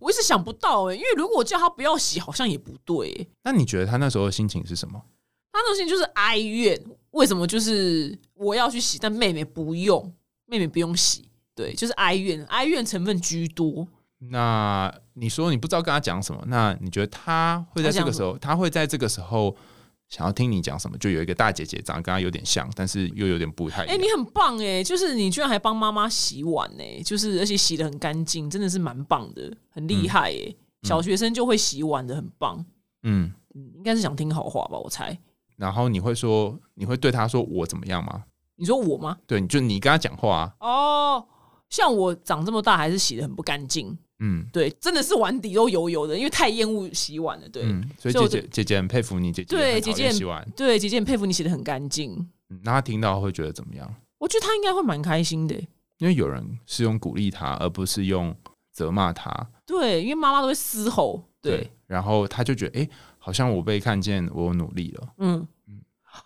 [0.00, 3.26] 我一直想不到哎，因为如果我叫他不要洗，好像也不对耶。
[3.44, 5.00] 那你觉得他那时候的心情是什么？
[5.52, 10.12] 他那种心情就是哀怨，为什么就是我要去洗，但妹妹不用，
[10.46, 13.86] 妹妹不用洗，对，就是哀怨，哀怨成分居多。
[14.30, 19.54] 那你说你不知道跟他讲什么，那你觉得他会在这个时候，他会在这个时候
[20.12, 20.98] 想要听你讲什么？
[20.98, 24.02] 就有一个大姐姐长得跟她有点像，但是又有点不太一哎、样。
[24.02, 30.54] 你很棒哎，就是你居然还帮妈妈洗碗哎，就是而且洗的很干净，真的是蛮棒的，很厉害哎。
[30.82, 32.62] 小学生就会洗碗的，很棒。
[33.04, 35.18] 嗯，嗯，应该是想听好话吧，我猜。
[35.56, 38.24] 然后你会说，你会对她说我怎么样吗？
[38.56, 39.16] 你说我吗？
[39.26, 41.26] 对，就你跟她讲话啊，哦，
[41.70, 44.46] 像我长这么大还是洗的很不干净，嗯。
[44.50, 47.48] 对，真的是碗底都油油的，因为太厌恶洗碗了。
[47.50, 52.14] 对，嗯，所以姐姐姐姐很佩服你，姐姐对姐姐很洗碗，对，姐姐很佩服你洗的很干净，
[52.48, 53.94] 嗯那她听到会觉得怎么样？
[54.18, 55.54] 我觉得她应该会蛮开心的。
[55.98, 58.34] 因为有人是用鼓励她，而不是用
[58.72, 59.30] 责骂她，
[59.64, 61.22] 对，因为妈妈都会嘶吼。
[61.40, 65.08] 对，然后她就觉得，哎、好像我被看见，我努力了。
[65.18, 65.46] 嗯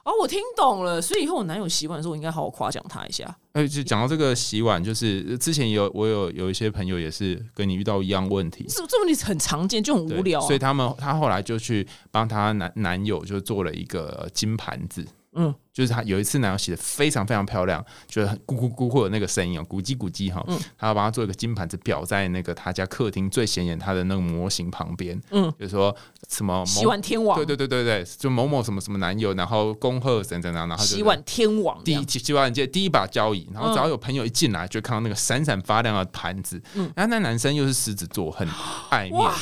[0.04, 3.36] 哦，我听懂了，所以以后我男友洗碗的时候，我应该好好夸奖他一下。
[3.52, 10.46] 哎，就讲到这个洗碗，就是呃之前有我有有一些朋友也是跟你遇到一样问题，这这问题很常见，就很无聊、啊。
[10.46, 20.58] 所以他们他后来就去帮他男男友就做了一个金盘子，嗯，就是他有一次男友洗的非常非常漂亮，就是很咕咕咕会有那个声音哦，咕叽咕叽哈，嗯。
[20.78, 25.94] 他要帮他做一个金盘子裱在那个他家客厅最显眼他的那个模型旁边，嗯，就是说
[26.28, 36.60] 什么某洗碗天王，对对对对对，就某某什么什么男友，然后恭贺怎怎样，然后就洗碗天王第一样，洗洗碗界第一把交椅，然后嗯只要有朋友一进来，就看到那个闪闪发亮的盘子。
[36.74, 36.90] 嗯。
[36.96, 38.48] 然后那男生又是狮子座，很
[38.90, 39.36] 爱面子，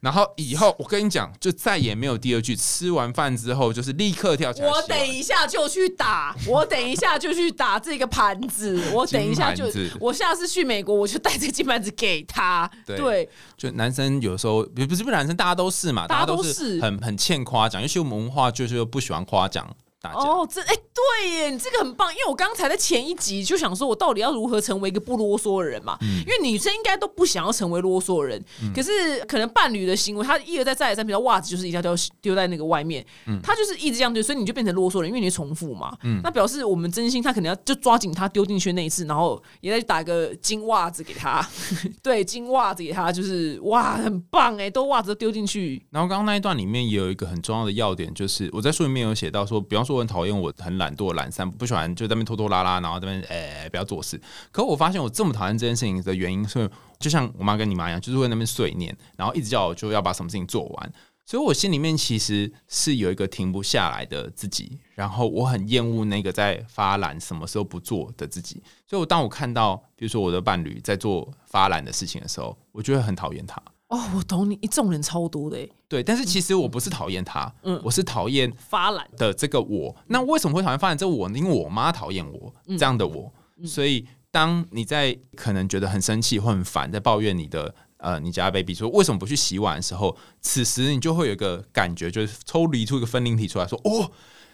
[0.00, 2.54] 然后以后我跟你讲，就再也没有第二句。
[2.54, 4.68] 吃完饭之后，就是立刻跳起来。
[4.68, 9.64] 我等一下就去打， 我等一下就去打这个盘子，我等一下就
[9.98, 12.70] 我下次去美国我就带这个金盘子给他。
[12.86, 19.68] 对对，就男生有时候不不是不是男生，大家都是嘛，大家都是很很欠夸奖，尤其我们文化就是不喜欢夸奖
[20.12, 20.28] 大家。
[20.28, 25.96] 哦，这哎、对耶，你这个很棒，因为我刚才在前一集就想说，我到底要如何成为一个不啰嗦的人嘛？
[26.02, 28.44] 嗯因为女生应该都不想要成为啰嗦的人，
[28.74, 35.96] 可是可能伴侣的行为，他一而再再而三，比如袜子就是一定要丢丢在那个外面，嗯他就是一直这样丢，所以你就变成啰嗦人，因为你会重复嘛。
[36.22, 41.46] 那表示我们真心，他可能要就抓紧他丢进去那一次，然后也再打个金袜子给他，
[42.02, 54.20] 对，金袜子给他，就是哇，很棒哎，都袜子都丢进去，然后刚刚那一段里面也有一个很重要的要点，就是我在书里面有写到说，比方说我很讨厌我很懒惰、懒散，不喜欢就在那边拖拖拉拉，然后在那边诶、不要做事。
[54.50, 60.92] 可我发现我这么讨厌这件事情的原因是，就像我妈跟你妈一样，就是会那边碎念，然后一直叫我就要把什么事情做完。
[61.26, 68.62] 所以我心里面其实是有一个停不下来的自己，然后我很厌恶那个在发懒、什么时候不做的自己。
[68.86, 73.60] 所以，我当我看到比如说我的伴侣在做发懒的事情的时候，我就会很讨厌他。
[73.88, 79.08] 哦，我懂你，一众人超多的哎，对，但是其实我不是讨厌他，嗯我是讨厌发懒。
[79.16, 79.96] 的这个我。
[80.08, 81.38] 那为什么会讨厌发懒这个我呢？
[81.38, 83.32] 因为我妈讨厌我这样的我，
[83.64, 94.12] 所以当你在可能觉得很生气或很烦，在抱怨你的呃你家 baby 说为什么不去洗碗的时候，此时你就会有一个感觉，就是抽离出一个分灵体出来说，哦，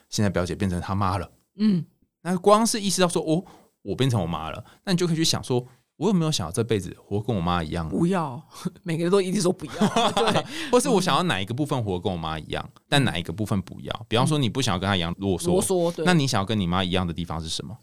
[0.08, 1.28] 现在表姐变成他妈了。
[1.56, 1.84] 嗯，
[2.22, 3.44] 那光是意识到说，哦，
[3.82, 5.66] 我变成我妈了，那你就可以去想说。
[5.96, 7.88] 我有没有想要这辈子活跟我妈一样？
[7.88, 8.42] 不要，
[8.82, 9.72] 每个人都一定说不要。
[10.32, 14.06] 对，或是我想要哪一个部分活跟我妈一样，但哪一个部分不要？
[14.08, 15.92] 比方说，你不想要跟她一样啰嗦，啰嗦。
[15.94, 17.76] 对，那你想要跟你妈一样的地方是什么？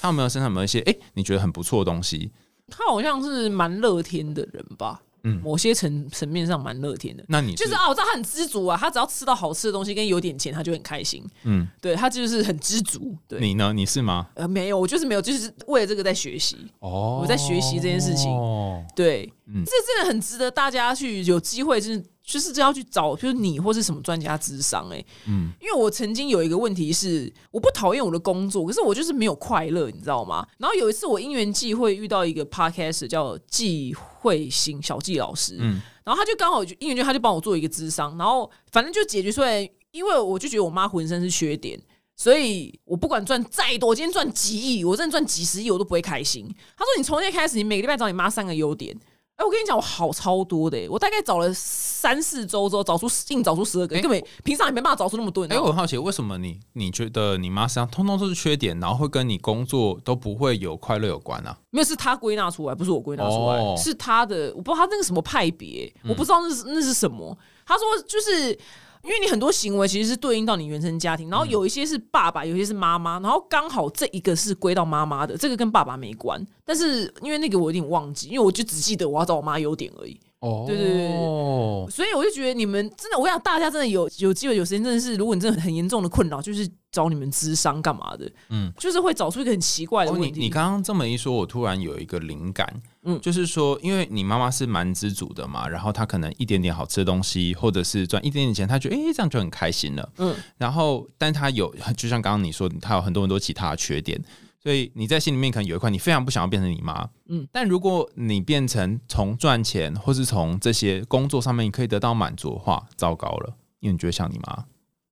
[0.00, 2.32] 她有没有身上有没有一些哎、诶你觉得很不错的东西？
[2.68, 5.02] 她好像是蛮乐天的人吧？
[5.24, 7.24] 嗯某些层层面上蛮乐天的。
[7.28, 11.24] 那你就是啊，我知道他很知足啊，他只要吃到好吃的东西跟有点钱，他就很开心。
[11.44, 13.16] 嗯，对他就是很知足。
[13.28, 13.72] 对，你呢？
[13.72, 14.28] 你是吗？
[14.34, 16.56] 呃，没有，我就是没有，就是为了这个在学习。
[16.80, 30.46] 哦我在学习这件事情哦，对，嗯这真的很值得大家去有机会，就是就是要去找，就是你或是什么专家智商哎、嗯因为我曾经有一个问题是，我不讨厌我的工作，可是我就是没有快乐，你知道吗？
[30.58, 41.80] 然后有一次我因缘际会遇到一个 podcast 叫季慧欣小季老师，嗯然后他就刚好就因缘就他就帮我做一个智商，然后反正就解决出来，因为我就觉得我妈浑身是缺点。
[42.14, 46.46] 所以我不管赚再多，我今天赚几亿，我真的赚几十亿，我都不会开心。
[46.76, 48.96] 他说：“你从今天开始，你每个礼拜找你妈三个优点。”
[49.42, 55.44] 哎，我跟你讲，我好超多的、欸，我大概找了三四周之后，找出硬找出十二个，哎根本平常也没办法找出那么多。
[55.44, 61.58] 你知哎、道吗我很好奇，为什么你你觉得你妈身上通通都是缺点，然后会跟你工作都不会有快乐有关啊？
[61.70, 67.36] 没有是他归纳出来，不是我归纳出来，哦是他的，我不知道他那个什么派别，我不知道那是那是什么。
[67.66, 68.56] 他说就是。
[69.02, 76.44] 因为你很多行为其实是对应到你原生家庭，然后有一些是爸爸，有一些是妈妈，然后刚好这一个是归到妈妈的，这个跟爸爸没关。
[76.64, 80.18] 但是因为那个我有点忘记，因为我就只记得我要找我妈优点而已。
[80.42, 81.08] 哦对对对。
[81.08, 90.30] 对所以我就觉得你们真的，我想大家真的有有机会有时间，真的是如果你真的很严重的困扰，就是找你们咨商干嘛的，嗯，就是会找出一个很奇怪的哦，问题。
[90.38, 92.66] 你你刚刚这么一说，我突然有一个灵感，
[93.02, 100.32] 嗯嗯，就是说，因为你妈妈是蛮知足的嘛，然后她可能一点点好吃的东西，或者是赚一点点钱，她觉得诶这样就很开心了，嗯。
[100.32, 104.22] 嗯，然后但她有，就像刚刚你说，她有很多很多其他的缺点，
[104.62, 114.64] 所以你在心里面可能有一块你非常不想要变成你妈，嗯嗯，但如果你变成从赚钱或是从这些工作上面你可以得到满足的话，糟糕了，因为你觉得像你妈，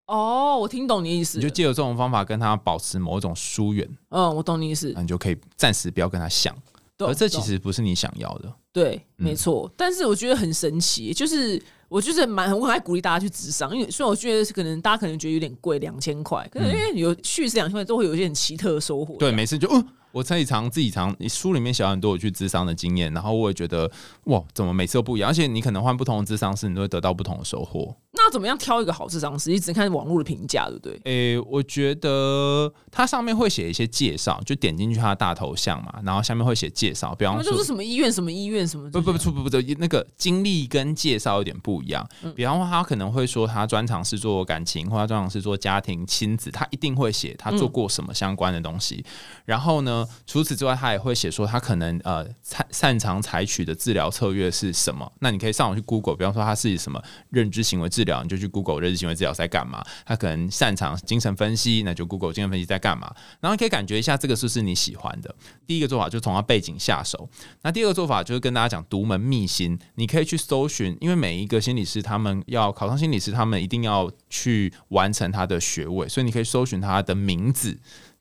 [0.06, 1.38] 哦，我听懂你意思。
[1.38, 5.02] 你就借由这种方法跟他保持某一种疏远，嗯，我懂你意思那。
[5.02, 6.56] 你就可以暂时不要跟他想。
[6.98, 8.52] 而这其实不是你想要的。
[8.72, 9.72] 对，嗯没错。
[9.74, 19.16] 但是我觉得很神奇，就是我就是蛮我很爱鼓励大家去智商，因为虽然我觉得是可能大家可能觉得有点贵，两千块，可能因为有去是两千块，都会有一些很奇特的收获。
[19.16, 23.90] 对，每次就嗯，我自己常自己常书里面写很多我去智商的经验，然后我也觉得
[24.24, 25.30] 哇，怎么每次都不一样？
[25.30, 27.94] 而且你可能换不同的智商师，你都会得到不同的收获。
[28.12, 29.50] 那怎么样挑一个好智商师？
[29.50, 31.00] 你只看网络的评价，对不对？
[31.04, 42.04] 诶、我觉得它上面会写一些介绍，就点进去他的大头像嘛，然后下面会写介绍，比方说就是什么医院、什么医院、什么不不不不不不，那个经历跟介绍有点不一样。
[42.34, 49.04] 比方说，他可能会说他专长是做感情，或他专长是做家庭亲子，他一定会写他做过什么相关的东西。
[49.44, 55.10] 然后呢，除此之外，他也会写说他可能呃擅擅长采取的治疗策略是什么。
[55.20, 58.22] 那你可以上网去 Google，比方说他是什么认知行为治疗。
[58.22, 59.84] 你就去 Google 认知行为治疗在干嘛。
[60.04, 63.12] 他可能擅长精神分析，那就 Google 精神分析在干嘛。
[63.40, 65.34] 然后你可以感觉一下这个是不是你喜欢的。
[65.66, 67.28] 第一个做法就从他背景下手。
[67.62, 77.78] 那第二个做法就是跟大家讲独门秘辛，你可以去搜寻，因为每一个心理师他们要考上心理师，他们一定要去完成他的学位，所以你可以搜寻他的名字。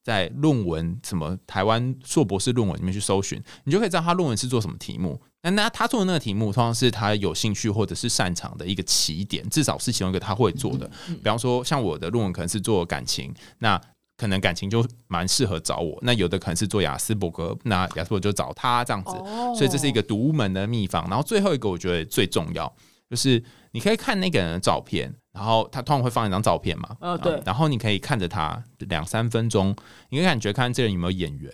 [0.10, 5.22] 在论文什么台湾硕博士论文里面去搜寻，你就可以知道他论文是做什么题目。
[5.44, 10.90] 那那他做的那个题目，通常是他有兴趣或者是擅长的一个起点，至少是其中一个他会做的。
[11.06, 13.80] 比方说，像我的论文可能是做感情，那
[14.18, 15.96] 可能感情就蛮适合找我。
[16.02, 19.12] 那有的可能是做雅斯伯格，那雅斯伯格就找他这样子。
[19.56, 21.08] 所以这是一个独门的秘方。
[21.08, 22.76] 然后最后一个，我觉得最重要
[23.08, 23.42] 就是
[23.72, 25.14] 你可以看那个人的照片。
[25.32, 29.76] 然后他通常会放一张照片嘛，呃，对，然后你可以看着他两三分钟，
[30.10, 31.52] 你可以感觉看这人有没有眼缘。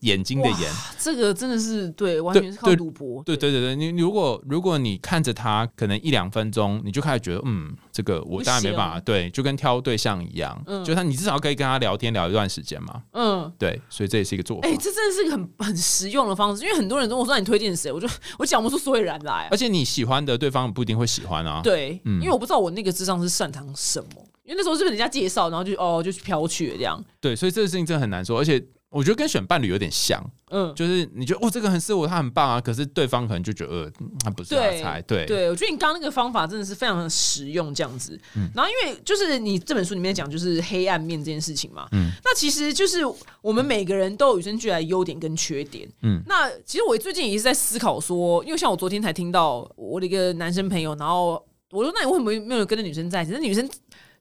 [0.00, 3.22] 眼睛的眼，这个真的是对，完全是靠赌博。
[3.24, 9.00] 对对对对，你如果如果你看着他，可能一两分钟，你就开始觉得，嗯，这个我当然没办法。
[9.00, 13.02] 对，就跟挑对象一样，嗯，就他你至少可以跟他聊天聊一段时间嘛。
[13.12, 14.68] 嗯，对，所以这也是一个做法。
[14.68, 18.08] 哎，这真的是一个很很实用的方式，因为很多人跟我说你推荐谁，我就
[18.38, 19.48] 我讲不出所以然来。
[19.50, 21.60] 而且你喜欢的对方不一定会喜欢啊。
[21.62, 27.02] 对，因为我不知道我那个智商是擅长什么，因为那时候是人家介绍，然后就哦就去飘去这样。
[27.20, 28.64] 对，所以这个事情真的很难说，而且。
[28.90, 30.18] 我觉得跟选伴侣有点像，
[30.50, 33.92] 嗯，就是你觉得哦，这个很适合我，他很棒啊，可是对方可能就觉得呃，
[34.24, 38.18] 他不是他才，对，对我觉得你刚刚那个方法真的是非常的实用，这样子。
[38.54, 43.00] 然后因为就是你这本书里面讲就是黑暗面这件事情嘛，嗯，那其实就是
[43.42, 51.32] 我们每个人都有与生俱来的优点跟缺点，嗯，那其实我最近也是在思考说，因为像我昨天才听到我的一个男生朋友，然后
[51.72, 53.32] 我说那你为什么没有跟那女生在一起？
[53.32, 53.68] 那女生。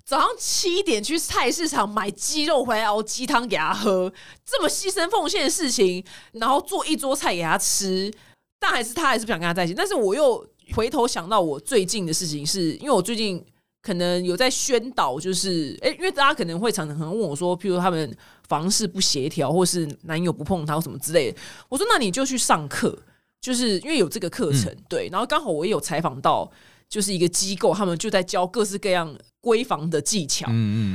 [0.08, 4.12] 早上七点去菜市场买鸡肉回来熬鸡汤给他喝，
[4.46, 8.10] 这么牺牲奉献的事情，然后做一桌菜给他吃，
[8.58, 9.74] 但还是他还是不想跟他在一起。
[9.74, 13.46] 但是我又回头想到我最近的事情，是因为我最近
[13.82, 18.18] 可能有在宣导，就是哎，因为大家可能会常常可能问我说，譬如他们
[18.48, 22.98] 房事不协调，或是男友不碰他或什么之类的，我说那你就去上课，
[23.42, 26.50] 就是因为有这个课程，对，然后刚好我也有采访到。
[26.90, 30.48] 就是一个机构，他们就在教各式各样闺房的技巧。
[30.50, 30.52] 嗯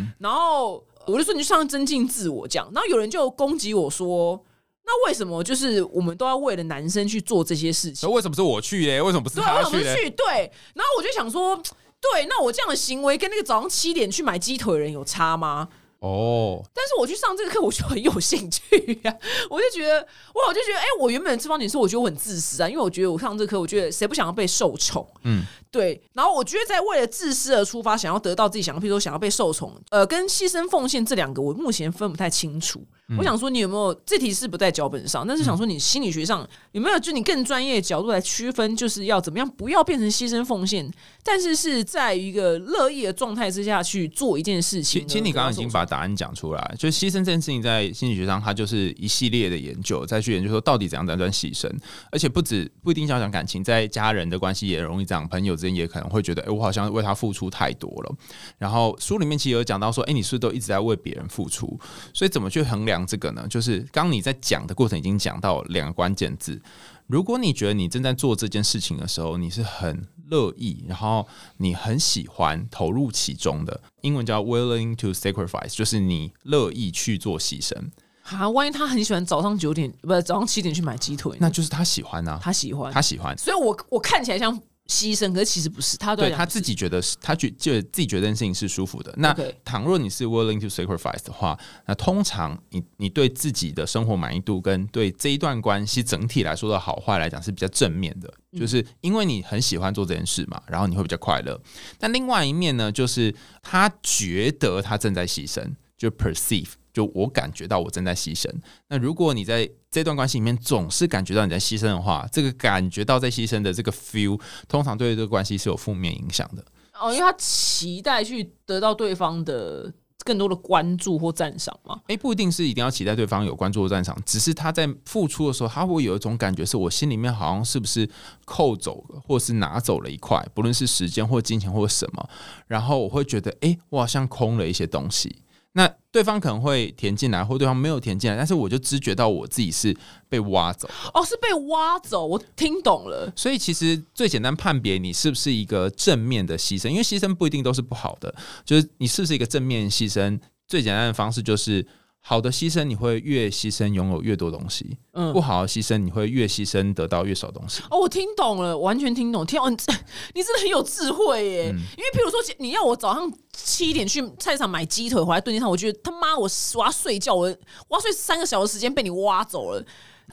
[0.06, 4.42] 嗯，然后我就说你就上增进自我这样，然后有人就攻击我说，
[4.84, 8.08] 那为什么就是我们都要为了男生去做这些事情？
[8.08, 9.02] 那为什么是我去耶？
[9.02, 9.78] 为什么不是他去？
[10.10, 11.56] 对，然后我就想说，
[12.00, 15.68] 对，那我这样的行为跟那个早上七点去买鸡腿的人有差吗？
[16.00, 19.16] 哦，但是我去上这个课，我就很有兴趣呀。
[19.48, 20.00] 我就觉得，
[20.34, 25.06] 哇，我就觉得，哎，我原本的方女士，我觉得我很自私啊，因为我觉得我上这课，我觉得谁不想要被受宠？
[25.22, 26.00] 嗯，对。
[26.12, 32.86] 然后我觉得，在为了自私而出发，想要得到自己想要，譬如说想要被受宠，呃，跟牺牲奉献这两个，我目前分不太清楚。
[33.18, 35.26] 我想说，你有没有这题是不在脚本上？
[35.26, 40.90] 但是想说，你心理学上有没有就你更专业的角度来区分，就是要怎么样不要变成牺牲奉献，
[41.22, 45.06] 但是是在一个乐意的状态之下去做一件事情。
[45.06, 51.70] 其实你刚刚已经把答案讲出来，就是牺牲这件事情在心理学上，它就是一系列的研究，再去研究说到底怎样才算牺牲，
[52.10, 58.14] 而且不止不一定要讲感情，在家人的关系也容易这样，朋友之间也可能会觉得，哎，我好像为他付出太多了。
[58.58, 61.78] 然后书里面其实有讲到说，哎，你是不是都一直在为别人付出？
[62.12, 63.46] 所以怎么去衡量这个呢？
[63.48, 63.86] 就是。
[63.92, 66.58] 刚你在讲的过程已经讲到两个关键字。
[67.06, 77.76] 如果你觉得你正在做这件事情的时候，你是很乐意，然后你很喜欢投入其中的，英文叫 willing to sacrifice，就是你乐意去做牺牲。
[78.22, 83.36] 啊，万一他很喜欢早上九点，不是早上七点去买鸡腿，那就是他喜欢啊，他喜欢，他喜欢。
[83.36, 84.58] 所以我我看起来像。
[84.88, 89.14] 牺牲，可是其实不是他对他自己觉得是，他觉就自己觉得这件事情是舒服的。
[89.16, 101.58] 那倘若你是 willing to sacrifice 的话，那通常你你对自己的生活满意度跟对这一段关系整体来说的好坏来讲是比较正面的，就是因为你很喜欢做这件事嘛，然后你会比较快乐。
[101.98, 106.68] 但另外一面呢，就是他觉得他正在牺牲，就 perceive。
[106.92, 108.46] 就我感觉到我正在牺牲。
[108.88, 116.64] 那如果你在这段关系里面总是感觉到你在牺牲的话，这个感觉到在牺牲的这个 feel，通常对这个关系是有负面影响的。
[116.98, 119.92] 哦，因为他期待去得到对方的
[120.24, 122.00] 更多的关注或赞赏嘛？
[122.06, 128.08] 诶，不一定是一定要期待对方有关注或赞赏，只是他在付出的时候，他会有一种感觉，是我心里面好像是不是
[128.46, 132.26] 扣走了，或是拿走了一块，不论是时间或金钱或什么，
[132.66, 135.36] 然后我会觉得，诶，我好像空了一些东西。
[135.74, 139.96] 那对方可能会填进来，或对方没有填进来，但是我就知觉到我自己是
[140.28, 140.88] 被挖走。
[141.14, 143.32] 哦，是被挖走，我听懂了。
[143.34, 150.38] 所以其实最简单判别你是不是一个正面的牺牲，因为牺牲不一定都是不好的，就是你是不是一个正面牺牲。
[150.68, 151.86] 最简单的方式就是，
[152.24, 157.82] 好的牺牲，你会越牺牲拥有越多东西；嗯不，好的牺牲，你会越牺牲得到越少东西。
[157.90, 159.44] 哦，我听懂了，完全听懂。
[159.44, 159.76] 天哦，你
[160.34, 161.70] 你真的很有智慧耶！
[161.72, 167.42] 嗯因为譬如说，你要我早上七点去菜市场买鸡腿回来炖鸡汤，我觉得他妈我我要睡觉，我
[167.88, 169.84] 我要睡三个小时时间被你挖走了。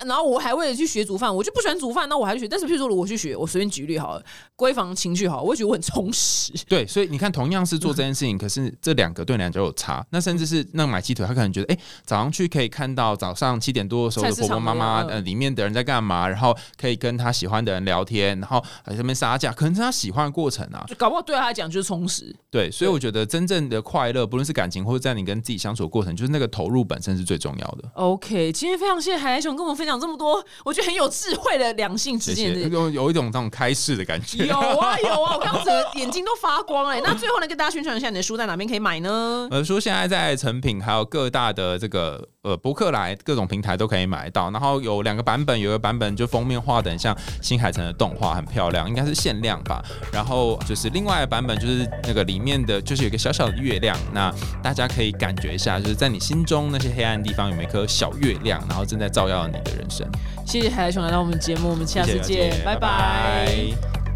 [0.06, 2.48] 然后我还为了去学煮饭，我就不喜欢煮饭，那我还去学。
[2.48, 4.24] 但是譬如说，我去学，我随便举例好了，
[4.58, 6.54] 闺房情趣好了，我会觉得我很充实。
[6.68, 10.06] 对，所以你看，同样是做这件事情，可是这两个对你来讲有差。
[10.12, 20.84] 那甚至是那买鸡腿，他可能觉得，哎、早上去可以看到早上七点多的时候婆婆妈妈，呃，里面的人在干嘛，然后可以跟他喜欢的人聊天，然后在那边杀价，可能是他喜欢的过程啊。
[20.88, 22.36] 就搞不好对他来讲就是充实。
[22.52, 27.90] 对，所以我觉得真正的快乐，不论是感情或者在你跟自己相处的过程，就是那个投入本身是最重要的。
[27.94, 32.60] OK，今天非常谢谢海来熊跟我们分享这么多，我觉得很有智慧的两性之间的。
[32.68, 34.46] 有有一种这种开示的感觉。
[34.46, 39.48] 有啊有啊， 我刚刚整个眼睛都发光哎、那最后呢，跟大家宣传一下你的书在哪边可以买呢？
[39.52, 49.84] 呃，书现在在成品还有各大的这个呃博客来各种平台都可以买到，然后有两个版本，有一个版本就封面画的很像新海诚的动画，很漂亮，应该是限量吧。
[50.14, 54.34] 然后就是另外的版本就是那个里面的就是有一个小小的月亮，那
[54.64, 60.08] 大家可以感觉一下，就是在你心中那些黑暗地方有没有一颗小月亮，然后正在照耀你的人生。
[60.46, 64.09] 谢谢海来熊来到我们节目，我们下次谢谢见，拜拜